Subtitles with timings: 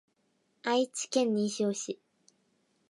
[0.63, 1.99] 愛知県西尾市